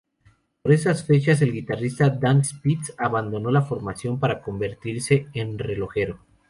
Por 0.63 0.71
esas 0.71 1.05
fechas, 1.05 1.43
el 1.43 1.53
guitarrista 1.53 2.09
Dan 2.09 2.43
Spitz 2.43 2.91
abandonó 2.97 3.51
la 3.51 3.61
formación 3.61 4.19
para 4.19 4.41
convertirse 4.41 5.27
en 5.35 5.59
relojero. 5.59 6.19